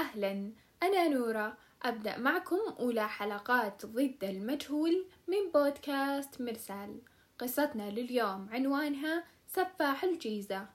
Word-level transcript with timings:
أهلا. 0.00 0.52
أنا 0.82 1.08
نورة. 1.08 1.56
أبدأ 1.82 2.18
معكم 2.18 2.58
أولى 2.80 3.08
حلقات 3.08 3.86
ضد 3.86 4.24
المجهول 4.24 5.06
من 5.28 5.50
بودكاست 5.54 6.40
مرسال. 6.40 7.00
قصتنا 7.38 7.90
لليوم 7.90 8.48
عنوانها 8.50 9.24
سفاح 9.48 10.04
الجيزة. 10.04 10.66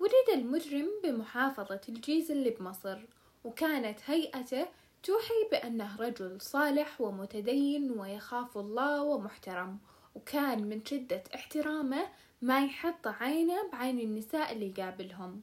ولد 0.00 0.28
المجرم 0.34 0.88
بمحافظة 1.04 1.80
الجيزة 1.88 2.34
اللي 2.34 2.50
بمصر 2.50 2.98
وكانت 3.44 3.98
هيئته 4.06 4.66
توحي 5.02 5.48
بأنه 5.50 5.96
رجل 5.96 6.40
صالح 6.40 7.00
ومتدين 7.00 7.90
ويخاف 7.90 8.58
الله 8.58 9.02
ومحترم 9.02 9.78
وكان 10.14 10.68
من 10.68 10.84
شدة 10.84 11.22
احترامه 11.34 12.06
ما 12.42 12.64
يحط 12.64 13.06
عينه 13.06 13.70
بعين 13.72 14.00
النساء 14.00 14.52
اللي 14.52 14.74
يقابلهم. 14.78 15.42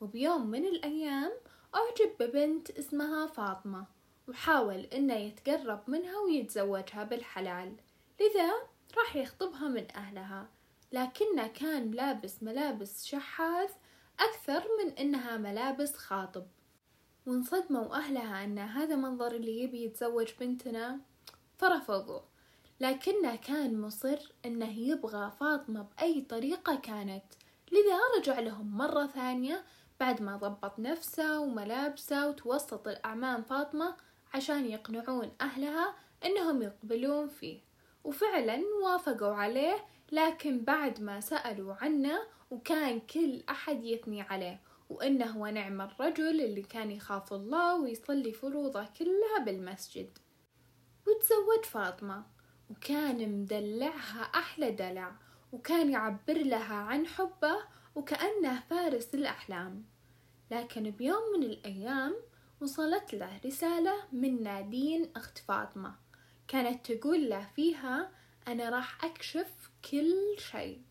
وبيوم 0.00 0.46
من 0.46 0.64
الأيام 0.64 1.32
أعجب 1.74 2.12
ببنت 2.20 2.70
اسمها 2.70 3.26
فاطمة 3.26 3.86
وحاول 4.28 4.78
إنه 4.80 5.14
يتقرب 5.14 5.90
منها 5.90 6.18
ويتزوجها 6.18 7.04
بالحلال 7.04 7.76
لذا 8.20 8.52
راح 8.98 9.16
يخطبها 9.16 9.68
من 9.68 9.86
أهلها 9.96 10.48
لكنه 10.92 11.46
كان 11.46 11.90
لابس 11.90 12.42
ملابس 12.42 13.04
شحاذ 13.04 13.68
أكثر 14.20 14.64
من 14.78 14.92
إنها 14.92 15.36
ملابس 15.36 15.96
خاطب. 15.96 16.46
وانصدموا 17.26 17.94
أهلها 17.96 18.44
أن 18.44 18.58
هذا 18.58 18.96
منظر 18.96 19.34
اللي 19.34 19.62
يبي 19.62 19.84
يتزوج 19.84 20.28
بنتنا 20.40 21.00
فرفضوا 21.58 22.20
لكنه 22.80 23.36
كان 23.36 23.80
مصر 23.80 24.32
أنه 24.44 24.78
يبغى 24.78 25.32
فاطمة 25.40 25.82
بأي 25.82 26.20
طريقة 26.20 26.74
كانت 26.74 27.24
لذا 27.72 27.98
رجع 28.18 28.40
لهم 28.40 28.76
مرة 28.76 29.06
ثانية 29.06 29.64
بعد 30.00 30.22
ما 30.22 30.36
ضبط 30.36 30.78
نفسه 30.78 31.40
وملابسه 31.40 32.28
وتوسط 32.28 32.88
الأعمام 32.88 33.42
فاطمة 33.42 33.96
عشان 34.34 34.70
يقنعون 34.70 35.32
أهلها 35.40 35.94
أنهم 36.24 36.62
يقبلون 36.62 37.28
فيه. 37.28 37.60
وفعلا 38.04 38.62
وافقوا 38.84 39.34
عليه 39.34 39.76
لكن 40.12 40.64
بعد 40.64 41.02
ما 41.02 41.20
سألوا 41.20 41.74
عنه 41.74 42.18
وكان 42.50 43.00
كل 43.00 43.42
أحد 43.50 43.84
يثني 43.84 44.22
عليه 44.22 44.60
وإنه 44.90 45.38
ونعم 45.38 45.80
الرجل 45.80 46.40
اللي 46.40 46.62
كان 46.62 46.90
يخاف 46.90 47.32
الله 47.32 47.80
ويصلي 47.80 48.32
فروضه 48.32 48.84
كلها 48.98 49.38
بالمسجد. 49.44 50.18
وتزوج 51.06 51.64
فاطمة 51.64 52.24
وكان 52.70 53.40
مدلعها 53.40 54.22
أحلى 54.22 54.70
دلع 54.70 55.12
وكان 55.54 55.90
يعبر 55.90 56.38
لها 56.38 56.74
عن 56.74 57.06
حبه 57.06 57.56
وكأنه 57.94 58.60
فارس 58.60 59.14
الأحلام 59.14 59.84
لكن 60.50 60.90
بيوم 60.90 61.22
من 61.36 61.42
الأيام 61.42 62.16
وصلت 62.60 63.14
له 63.14 63.40
رسالة 63.46 63.94
من 64.12 64.42
نادين 64.42 65.10
أخت 65.16 65.38
فاطمة. 65.38 65.94
كانت 66.48 66.92
تقول 66.92 67.30
له 67.30 67.48
فيها 67.56 68.10
أنا 68.48 68.70
راح 68.70 69.04
أكشف 69.04 69.70
كل 69.90 70.36
شيء. 70.38 70.82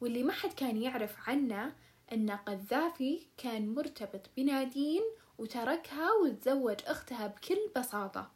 واللي 0.00 0.22
ما 0.22 0.32
حد 0.32 0.52
كان 0.52 0.82
يعرف 0.82 1.28
عنه 1.28 1.74
أن 2.12 2.30
قذافي 2.30 3.26
كان 3.36 3.74
مرتبط 3.74 4.30
بنادين 4.36 5.02
وتركها 5.38 6.12
وتزوج 6.12 6.76
أختها 6.86 7.26
بكل 7.26 7.70
بساطة. 7.76 8.30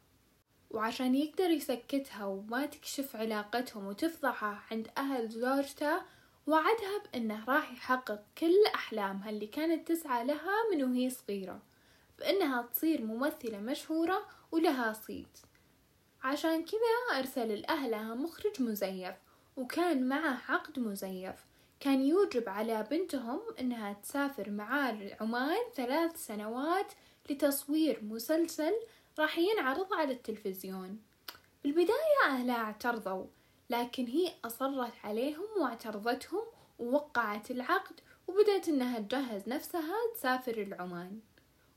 وعشان 0.71 1.15
يقدر 1.15 1.49
يسكتها 1.49 2.25
وما 2.25 2.65
تكشف 2.65 3.15
علاقتهم 3.15 3.87
وتفضحها 3.87 4.63
عند 4.71 4.87
أهل 4.97 5.29
زوجته 5.29 6.01
وعدها 6.47 7.03
بأنه 7.03 7.45
راح 7.45 7.71
يحقق 7.71 8.23
كل 8.37 8.65
أحلامها 8.75 9.29
اللي 9.29 9.47
كانت 9.47 9.87
تسعى 9.87 10.25
لها 10.25 10.69
من 10.71 10.83
وهي 10.83 11.09
صغيرة 11.09 11.61
بأنها 12.19 12.61
تصير 12.61 13.01
ممثلة 13.01 13.59
مشهورة 13.59 14.25
ولها 14.51 14.93
صيت. 14.93 15.37
عشان 16.23 16.65
كذا 16.65 17.19
أرسل 17.19 17.47
لأهلها 17.47 18.15
مخرج 18.15 18.61
مزيف 18.61 19.15
وكان 19.57 20.07
معه 20.07 20.41
عقد 20.47 20.79
مزيف. 20.79 21.45
كان 21.79 22.01
يوجب 22.01 22.49
على 22.49 22.87
بنتهم 22.91 23.39
إنها 23.59 23.93
تسافر 23.93 24.49
معاه 24.49 25.17
عمان 25.21 25.57
ثلاث 25.75 26.25
سنوات 26.25 26.93
لتصوير 27.29 28.03
مسلسل 28.03 28.73
راح 29.19 29.37
ينعرض 29.37 29.93
على 29.93 30.13
التلفزيون. 30.13 31.01
بالبداية 31.63 32.25
أهلها 32.25 32.55
اعترضوا 32.55 33.25
لكن 33.69 34.05
هي 34.05 34.31
أصرت 34.45 34.93
عليهم 35.03 35.45
واعترضتهم 35.57 36.43
ووقعت 36.79 37.51
العقد 37.51 37.99
وبدأت 38.27 38.67
إنها 38.67 38.99
تجهز 38.99 39.49
نفسها 39.49 39.95
تسافر 40.15 40.61
العمان. 40.61 41.19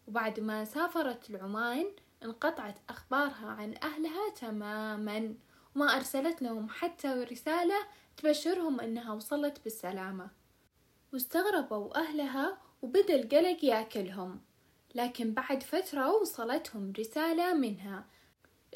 وبعد 0.09 0.41
ما 0.41 0.65
سافرت 0.65 1.31
العمان 1.31 1.87
انقطعت 2.23 2.79
أخبارها 2.89 3.47
عن 3.47 3.75
أهلها 3.83 4.31
تماما 4.37 5.35
وما 5.77 5.97
أرسلت 5.97 6.43
لهم 6.43 6.69
حتى 6.69 7.09
رسالة 7.09 7.87
تبشرهم 8.17 8.81
أنها 8.81 9.13
وصلت 9.13 9.65
بالسلامة. 9.65 10.31
واستغربوا 11.13 11.99
أهلها 11.99 12.59
وبدأ 12.83 13.15
القلق 13.15 13.65
يأكلهم. 13.65 14.41
لكن 14.95 15.33
بعد 15.33 15.63
فترة 15.63 16.13
وصلتهم 16.15 16.93
رسالة 16.99 17.55
منها. 17.55 18.05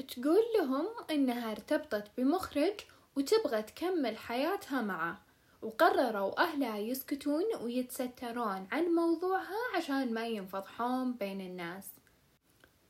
تقول 0.08 0.42
لهم 0.58 0.86
إنها 1.10 1.52
ارتبطت 1.52 2.10
بمخرج 2.18 2.74
وتبغى 3.16 3.62
تكمل 3.62 4.16
حياتها 4.16 4.82
معه. 4.82 5.20
وقرروا 5.62 6.40
أهلها 6.40 6.78
يسكتون 6.78 7.44
ويتسترون 7.62 8.68
عن 8.72 8.84
موضوعها 8.84 9.76
عشان 9.76 10.14
ما 10.14 10.26
ينفضحون 10.26 11.12
بين 11.12 11.40
الناس. 11.40 11.84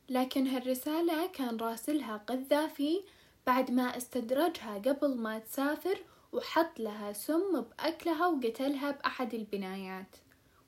لكن 0.08 0.46
هالرسالة 0.46 1.26
كان 1.26 1.56
راسلها 1.56 2.16
قذافي 2.16 3.02
بعد 3.46 3.70
ما 3.70 3.96
استدرجها 3.96 4.74
قبل 4.74 5.16
ما 5.16 5.38
تسافر 5.38 5.98
وحط 6.32 6.80
لها 6.80 7.12
سم 7.12 7.60
بأكلها 7.60 8.26
وقتلها 8.26 8.90
بأحد 8.90 9.34
البنايات. 9.34 10.16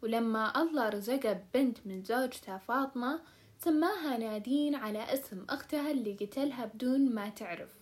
ولما 0.06 0.62
الله 0.62 0.88
رزقه 0.88 1.32
ببنت 1.32 1.78
من 1.86 2.02
زوجته 2.02 2.58
فاطمة 2.58 3.20
سماها 3.58 4.18
نادين 4.18 4.74
على 4.74 5.14
اسم 5.14 5.44
أختها 5.50 5.90
اللي 5.90 6.14
قتلها 6.20 6.64
بدون 6.66 7.14
ما 7.14 7.28
تعرف. 7.28 7.74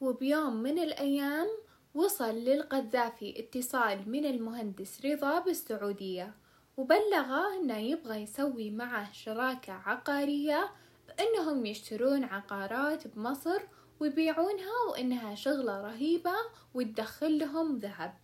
وبيوم 0.00 0.56
من 0.56 0.78
الأيام 0.78 1.46
وصل 1.94 2.34
للقذافي 2.34 3.40
اتصال 3.40 4.10
من 4.10 4.24
المهندس 4.24 5.04
رضا 5.04 5.38
بالسعودية 5.38 6.34
وبلغه 6.76 7.54
إنه 7.56 7.78
يبغى 7.78 8.22
يسوي 8.22 8.70
معه 8.70 9.12
شراكة 9.12 9.72
عقارية 9.72 10.70
بإنهم 11.08 11.66
يشترون 11.66 12.24
عقارات 12.24 13.06
بمصر 13.06 13.62
ويبيعونها 14.00 14.78
وإنها 14.90 15.34
شغلة 15.34 15.80
رهيبة 15.80 16.34
وتدخل 16.74 17.38
لهم 17.38 17.78
ذهب. 17.78 18.14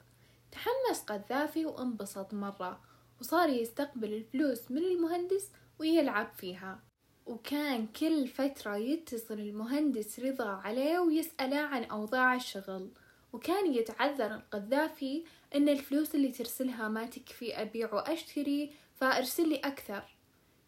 تحمس 0.52 1.02
قذافي 1.06 1.66
وانبسط 1.66 2.34
مرة 2.34 2.91
وصار 3.22 3.48
يستقبل 3.48 4.12
الفلوس 4.12 4.70
من 4.70 4.84
المهندس 4.84 5.50
ويلعب 5.78 6.32
فيها. 6.36 6.82
وكان 7.26 7.86
كل 7.86 8.26
فترة 8.26 8.76
يتصل 8.76 9.34
المهندس 9.34 10.20
رضا 10.20 10.48
عليه 10.48 10.98
ويسأله 10.98 11.56
عن 11.56 11.84
أوضاع 11.84 12.34
الشغل. 12.34 12.90
وكان 13.32 13.74
يتعذر 13.74 14.34
القذافي 14.34 15.24
إن 15.54 15.68
الفلوس 15.68 16.14
اللي 16.14 16.28
ترسلها 16.28 16.88
ما 16.88 17.06
تكفي 17.06 17.62
أبيع 17.62 17.94
وأشتري 17.94 18.72
فأرسل 18.94 19.48
لي 19.48 19.56
أكثر. 19.56 20.16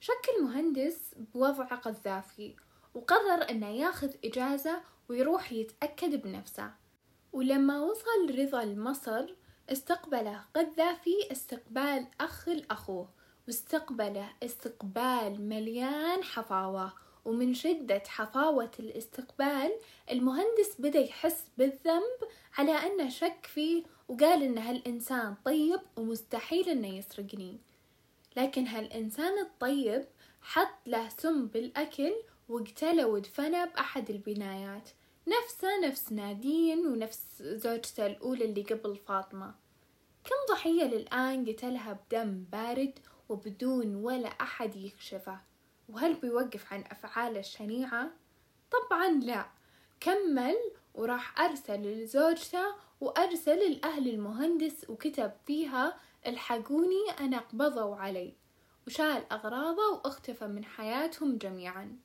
شك 0.00 0.26
المهندس 0.38 1.14
بوضع 1.34 1.64
قذافي 1.64 2.56
وقرر 2.94 3.50
إنه 3.50 3.68
ياخذ 3.68 4.10
إجازة 4.24 4.80
ويروح 5.08 5.52
يتأكد 5.52 6.22
بنفسه. 6.22 6.70
ولما 7.32 7.80
وصل 7.80 8.38
رضا 8.38 8.64
لمصر 8.64 9.34
استقبله. 9.70 10.44
قذافي 10.54 11.32
استقبال 11.32 12.06
أخ 12.20 12.48
لأخوه 12.48 13.08
واستقبله 13.46 14.28
استقبال 14.42 15.48
مليان 15.48 16.22
حفاوة. 16.22 16.92
ومن 17.24 17.54
شدة 17.54 18.02
حفاوة 18.06 18.70
الاستقبال 18.78 19.72
المهندس 20.10 20.76
بدأ 20.78 20.98
يحس 20.98 21.44
بالذنب 21.58 22.18
على 22.58 22.72
أنه 22.72 23.08
شك 23.08 23.46
فيه 23.46 23.82
وقال 24.08 24.42
إن 24.42 24.58
هالإنسان 24.58 25.34
طيب 25.44 25.80
ومستحيل 25.96 26.68
إنه 26.68 26.98
يسرقني. 26.98 27.58
لكن 28.36 28.66
هالإنسان 28.66 29.38
الطيب 29.38 30.04
حط 30.42 30.86
له 30.86 31.08
سم 31.08 31.46
بالأكل 31.46 32.12
واقتله 32.48 33.06
ودفنه 33.06 33.64
بأحد 33.64 34.10
البنايات. 34.10 34.90
نفسه 35.28 35.86
نفس 35.86 36.12
نادين 36.12 36.86
ونفس 36.86 37.42
زوجته 37.42 38.06
الأولى 38.06 38.44
اللي 38.44 38.62
قبل 38.62 38.96
فاطمة. 38.96 39.54
كم 40.24 40.54
ضحية 40.54 40.84
للآن 40.84 41.46
قتلها 41.46 41.92
بدم 41.92 42.44
بارد 42.52 42.98
وبدون 43.28 43.94
ولا 43.96 44.28
أحد 44.28 44.76
يكشفه. 44.76 45.40
وهل 45.88 46.14
بيوقف 46.14 46.72
عن 46.72 46.84
أفعاله 46.90 47.40
الشنيعة؟ 47.40 48.10
طبعا 48.70 49.08
لا. 49.08 49.46
كمل 50.00 50.56
وراح 50.94 51.40
أرسل 51.40 51.82
لزوجته 51.82 52.64
وأرسل 53.00 53.72
لأهل 53.72 54.08
المهندس 54.08 54.90
وكتب 54.90 55.32
فيها 55.46 55.96
الحقوني 56.26 57.10
أنا 57.20 57.38
قبضوا 57.38 57.96
علي 57.96 58.34
وشال 58.86 59.32
أغراضه 59.32 60.00
واختفى 60.04 60.46
من 60.46 60.64
حياتهم 60.64 61.38
جميعا. 61.38 61.98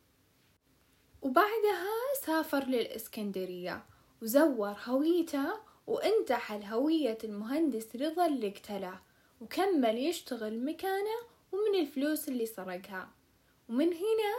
وبعدها 1.21 2.13
سافر 2.21 2.63
للإسكندرية 2.63 3.85
وزور 4.21 4.75
هويته 4.85 5.68
وانتحل 5.89 6.63
هوية 6.63 7.17
المهندس 7.23 7.95
رضا 7.95 8.25
اللي 8.25 8.49
قتله 8.49 8.99
وكمل 9.41 9.97
يشتغل 9.97 10.65
مكانه 10.65 11.17
ومن 11.51 11.79
الفلوس 11.79 12.27
اللي 12.29 12.45
سرقها. 12.45 13.09
ومن 13.69 13.87
هنا 13.87 14.33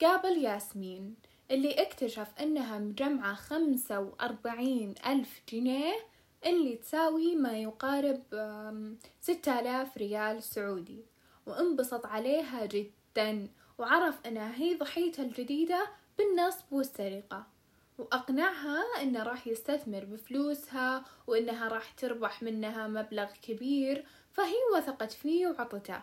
قابل 0.00 0.38
ياسمين 0.44 1.14
اللي 1.50 1.70
اكتشف 1.72 2.28
انها 2.40 2.78
مجمعة 2.78 3.34
خمسة 3.34 4.00
وأربعين 4.00 4.94
ألف 5.06 5.42
جنيه 5.52 5.94
اللي 6.46 6.76
تساوي 6.76 7.36
ما 7.36 7.58
يقارب 7.58 8.22
ستة 9.20 9.60
آلاف 9.60 9.98
ريال 9.98 10.42
سعودي. 10.42 11.04
وانبسط 11.46 12.06
عليها 12.06 12.66
جدا 12.66 13.48
وعرف 13.78 14.26
أنها 14.26 14.56
هي 14.56 14.74
ضحيته 14.74 15.22
الجديدة 15.22 15.86
بالنصب 16.18 16.72
والسرقة. 16.72 17.53
وأقنعها 17.98 19.02
إنه 19.02 19.22
راح 19.22 19.46
يستثمر 19.46 20.04
بفلوسها 20.04 21.04
وإنها 21.26 21.68
راح 21.68 21.92
تربح 21.92 22.42
منها 22.42 22.88
مبلغ 22.88 23.30
كبير 23.42 24.04
فهي 24.32 24.54
وثقت 24.76 25.12
فيه 25.12 25.46
وعطته. 25.46 26.02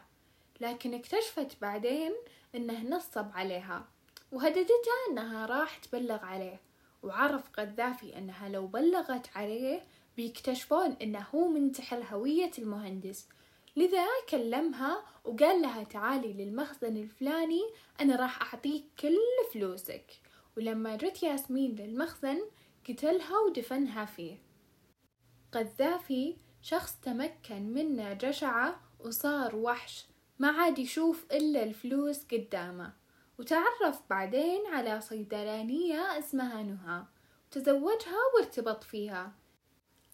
لكن 0.61 0.93
اكتشفت 0.93 1.61
بعدين 1.61 2.11
إنه 2.55 2.89
نصب 2.89 3.25
عليها 3.33 3.87
وهددتها 4.31 5.09
إنها 5.09 5.45
راح 5.45 5.77
تبلغ 5.77 6.25
عليه. 6.25 6.61
وعرف 7.03 7.49
قذافي 7.49 8.17
إنها 8.17 8.49
لو 8.49 8.67
بلغت 8.67 9.29
عليه 9.35 9.83
بيكتشفون 10.17 10.95
إنه 11.01 11.25
هو 11.35 11.47
منتحل 11.47 12.03
هوية 12.03 12.51
المهندس. 12.59 13.27
لذا 13.75 14.05
كلمها 14.29 15.03
وقال 15.25 15.61
لها 15.61 15.83
تعالي 15.83 16.33
للمخزن 16.33 16.97
الفلاني 16.97 17.61
أنا 18.01 18.15
راح 18.15 18.41
أعطيك 18.41 18.83
كل 18.99 19.17
فلوسك. 19.53 20.20
ولما 20.57 20.95
جت 20.95 21.23
ياسمين 21.23 21.75
للمخزن 21.75 22.41
قتلها 22.89 23.39
ودفنها 23.39 24.05
فيه. 24.05 24.37
قذافي 25.51 26.37
شخص 26.61 26.95
تمكن 27.01 27.73
منه 27.73 28.13
جشعة 28.13 28.81
وصار 28.99 29.55
وحش 29.55 30.05
ما 30.39 30.47
عاد 30.47 30.79
يشوف 30.79 31.25
إلا 31.31 31.63
الفلوس 31.63 32.25
قدامه. 32.25 32.93
وتعرف 33.39 34.01
بعدين 34.09 34.67
على 34.67 35.01
صيدلانية 35.01 36.19
اسمها 36.19 36.63
نهى 36.63 37.03
وتزوجها 37.47 38.17
وارتبط 38.35 38.83
فيها. 38.83 39.33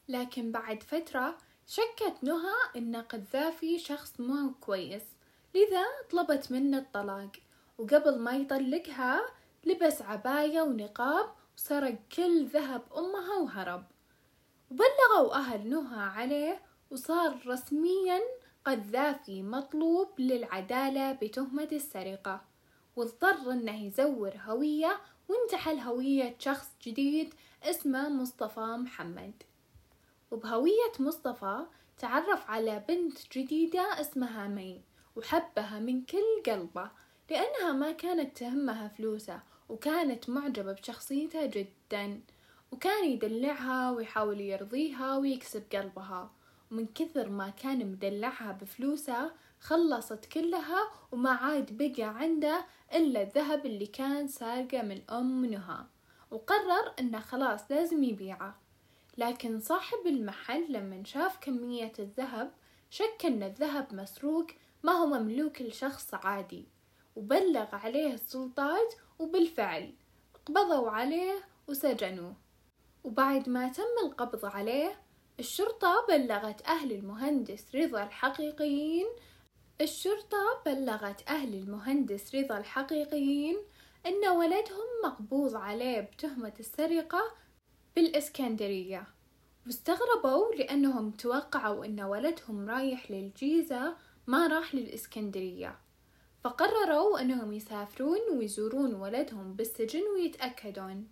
لكن 0.07 0.51
بعد 0.51 0.83
فترة 0.83 1.37
شكت 1.67 2.15
نهى 2.21 2.55
إن 2.75 2.95
قذافي 2.95 3.79
شخص 3.79 4.19
مو 4.19 4.53
كويس 4.61 5.03
لذا 5.55 5.85
طلبت 6.11 6.51
منه 6.51 6.77
الطلاق. 6.77 7.31
وقبل 7.77 8.19
ما 8.19 8.31
يطلقها 8.31 9.21
لبس 9.65 10.01
عباية 10.01 10.61
ونقاب 10.61 11.29
وسرق 11.57 11.95
كل 12.15 12.45
ذهب 12.45 12.81
أمها 12.97 13.37
وهرب. 13.37 13.83
وبلغوا 14.71 15.35
أهل 15.35 15.69
نهى 15.69 15.99
عليه 15.99 16.61
وصار 16.91 17.47
رسميا 17.47 18.21
قذافي 18.65 19.43
مطلوب 19.43 20.19
للعدالة 20.19 21.11
بتهمة 21.11 21.69
السرقة. 21.71 22.41
واضطر 22.95 23.51
إنه 23.51 23.85
يزور 23.85 24.33
هوية 24.45 24.99
وانتحل 25.29 25.79
هوية 25.79 26.35
شخص 26.39 26.69
جديد 26.83 27.33
اسمه 27.63 28.09
مصطفى 28.09 28.59
محمد. 28.59 29.33
وبهوية 30.31 30.91
مصطفى 30.99 31.65
تعرف 31.97 32.49
على 32.49 32.83
بنت 32.87 33.37
جديدة 33.37 34.01
اسمها 34.01 34.47
مي 34.47 34.81
وحبها 35.15 35.79
من 35.79 36.05
كل 36.05 36.43
قلبه. 36.45 36.91
لأنها 37.29 37.71
ما 37.73 37.91
كانت 37.91 38.37
تهمها 38.37 38.87
فلوسه 38.87 39.39
وكانت 39.69 40.29
معجبة 40.29 40.73
بشخصيته 40.73 41.45
جدا 41.45 42.21
وكان 42.71 43.05
يدلعها 43.05 43.91
ويحاول 43.91 44.41
يرضيها 44.41 45.17
ويكسب 45.17 45.63
قلبها. 45.73 46.31
ومن 46.71 46.87
كثر 46.95 47.29
ما 47.29 47.49
كان 47.49 47.91
مدلعها 47.91 48.51
بفلوسه 48.51 49.31
خلصت 49.59 50.25
كلها 50.25 50.91
وما 51.11 51.29
عاد 51.31 51.77
بقى 51.77 52.03
عنده 52.03 52.65
إلا 52.93 53.21
الذهب 53.21 53.65
اللي 53.65 53.85
كان 53.87 54.27
سارقه 54.27 54.81
من 54.81 55.01
أم 55.09 55.45
نهى 55.45 55.85
وقرر 56.31 56.93
إنه 56.99 57.19
خلاص 57.19 57.71
لازم 57.71 58.03
يبيعه. 58.03 58.55
لكن 59.17 59.59
صاحب 59.59 59.97
المحل 60.05 60.73
لما 60.73 61.03
شاف 61.03 61.37
كمية 61.41 61.93
الذهب 61.99 62.51
شك 62.89 63.25
إن 63.25 63.43
الذهب 63.43 63.93
مسروق 63.93 64.47
ما 64.83 64.91
هو 64.91 65.05
مملوك 65.07 65.61
لشخص 65.61 66.13
عادي. 66.13 66.65
وبلغ 67.17 67.75
عليه 67.75 68.13
السلطات 68.13 68.93
وبالفعل 69.19 69.93
قبضوا 70.45 70.89
عليه 70.89 71.43
وسجنوه. 71.67 72.33
وبعد 73.03 73.49
ما 73.49 73.67
تم 73.67 74.05
القبض 74.05 74.45
عليه 74.45 74.99
الشرطة 75.39 76.05
بلغت 76.09 76.67
أهل 76.67 76.91
المهندس 76.91 77.75
رضا 77.75 78.03
الحقيقيين 78.03 79.05
الشرطة 79.81 80.61
بلغت 80.65 81.29
أهل 81.29 81.53
المهندس 81.53 82.35
رضا 82.35 82.57
الحقيقيين 82.57 83.57
أن 84.05 84.27
ولدهم 84.27 84.87
مقبوض 85.05 85.55
عليه 85.55 86.01
بتهمة 86.01 86.53
السرقة 86.59 87.21
بالإسكندرية. 87.95 89.07
واستغربوا 89.65 90.55
لأنهم 90.55 91.11
توقعوا 91.11 91.85
أن 91.85 92.01
ولدهم 92.01 92.69
رايح 92.69 93.11
للجيزة 93.11 93.95
ما 94.27 94.47
راح 94.47 94.75
للإسكندرية. 94.75 95.86
فقرروا 96.47 97.21
أنهم 97.21 97.53
يسافرون 97.53 98.19
ويزورون 98.31 98.93
ولدهم 98.93 99.53
بالسجن 99.53 100.01
ويتأكدون. 100.15 101.07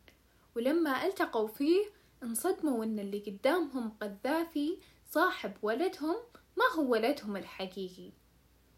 ولما 0.56 1.06
التقوا 1.06 1.48
فيه 1.48 1.86
انصدموا 2.24 2.84
أن 2.84 3.00
اللي 3.00 3.20
قدامهم 3.20 3.92
قذافي 4.02 4.78
صاحب 5.12 5.54
ولدهم 5.62 6.16
ما 6.58 6.64
هو 6.76 6.92
ولدهم 6.92 7.38
الحقيقي. 7.38 8.12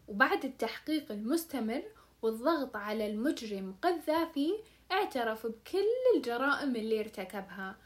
وبعد 0.08 0.44
التحقيق 0.44 1.12
المستمر 1.12 1.82
والضغط 2.22 2.76
على 2.76 3.06
المجرم 3.06 3.74
قذافي 3.82 4.52
اعترف 4.92 5.46
بكل 5.46 6.16
الجرائم 6.16 6.76
اللي 6.76 7.00
ارتكبها 7.00 7.76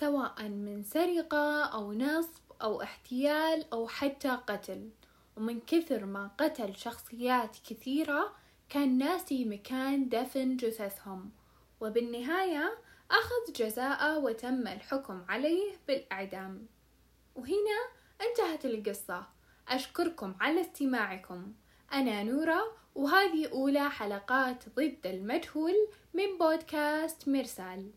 سواء 0.00 0.48
من 0.48 0.82
سرقة 0.82 1.64
أو 1.64 1.92
نصب 1.92 2.42
أو 2.62 2.82
احتيال 2.82 3.64
أو 3.72 3.88
حتى 3.88 4.28
قتل. 4.28 4.90
ومن 5.36 5.60
كثر 5.60 6.04
ما 6.04 6.30
قتل 6.38 6.76
شخصيات 6.76 7.56
كثيرة 7.70 8.32
كان 8.68 8.98
ناسي 8.98 9.44
مكان 9.44 10.08
دفن 10.08 10.56
جثثهم. 10.56 11.30
وبالنهاية 11.80 12.78
أخذ 13.10 13.52
جزاءه 13.52 14.18
وتم 14.18 14.66
الحكم 14.68 15.24
عليه 15.28 15.72
بالإعدام. 15.88 16.66
وهنا 17.34 17.78
انتهت 18.20 18.64
القصة. 18.64 19.26
أشكركم 19.68 20.34
على 20.40 20.60
استماعكم. 20.60 21.52
أنا 21.92 22.22
نورا 22.22 22.60
وهذه 22.94 23.48
أولى 23.52 23.90
حلقات 23.90 24.64
ضد 24.76 25.06
المجهول 25.06 25.74
من 26.14 26.38
بودكاست 26.38 27.28
مرسال. 27.28 27.90